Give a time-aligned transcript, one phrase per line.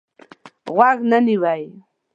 [0.75, 1.63] غوږ نه نیوی.